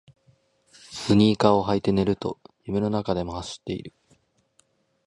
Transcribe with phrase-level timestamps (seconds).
[0.71, 3.93] スニーカーを履いて寝ると夢の中でも走っている